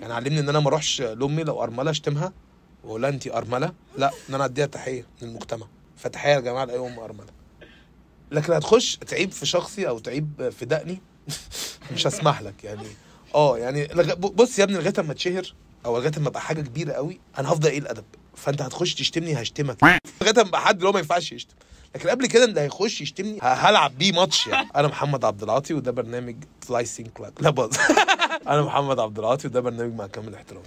يعني 0.00 0.12
علمني 0.14 0.40
إن 0.40 0.48
أنا 0.48 0.60
ما 0.60 0.68
أروحش 0.68 1.00
لأمي 1.02 1.44
لو 1.44 1.62
أرملة 1.62 1.90
أشتمها 1.90 2.32
واقول 2.84 3.04
انت 3.04 3.26
أرملة. 3.26 3.72
لا 3.98 4.10
إن 4.28 4.34
أنا 4.34 4.44
أديها 4.44 4.66
تحية 4.66 5.06
للمجتمع 5.22 5.66
فتحية 5.96 6.30
يا 6.34 6.40
جماعة 6.40 6.64
لأي 6.64 6.78
أم 6.78 6.98
أرملة. 6.98 7.26
لكن 8.30 8.52
هتخش 8.52 8.96
تعيب 8.96 9.32
في 9.32 9.46
شخصي 9.46 9.88
أو 9.88 9.98
تعيب 9.98 10.50
في 10.58 10.64
دقني 10.64 11.00
مش 11.94 12.06
هسمح 12.06 12.42
لك. 12.42 12.64
يعني 12.64 12.86
آه 13.34 13.58
يعني. 13.58 13.86
بص 14.16 14.58
يا 14.58 14.64
ابني 14.64 14.76
لغاية 14.76 14.92
أما 14.98 15.12
اتشهر 15.12 15.54
أو 15.86 15.96
لغاية 15.98 16.12
أما 16.18 16.28
أبقى 16.28 16.40
حاجة 16.40 16.60
كبيرة 16.60 16.92
قوي 16.92 17.20
أنا 17.38 17.52
هفضل 17.52 17.70
إيه 17.70 17.78
الأدب. 17.78 18.04
فأنت 18.36 18.62
هتخش 18.62 18.94
تشتمني 18.94 19.42
هشتمك. 19.42 19.82
لغاية 20.22 20.40
أما 20.42 20.58
حد 20.58 20.76
اللي 20.76 20.88
هو 20.88 20.92
ما 20.92 20.98
ينفعش 20.98 21.32
يشتم. 21.32 21.54
لكن 21.94 22.08
قبل 22.08 22.26
كده 22.26 22.44
اللي 22.44 22.60
هيخش 22.60 23.00
يشتمني 23.00 23.38
هلعب 23.42 23.98
بيه 23.98 24.12
ماتش 24.12 24.46
يعني. 24.46 24.68
أنا 24.76 24.88
محمد 24.88 25.24
عبد 25.24 25.42
العاطي 25.42 25.74
وده 25.74 25.90
برنامج 25.92 26.36
سلايسنج 26.68 27.08
كلاك 27.08 27.32
لا 27.40 27.50
باظ. 27.50 27.76
أنا 28.48 28.62
محمد 28.62 28.98
عبد 29.00 29.18
العاطي 29.18 29.48
وده 29.48 29.60
برنامج 29.60 29.94
مع 29.94 30.06
كامل 30.06 30.34
احترامي. 30.34 30.66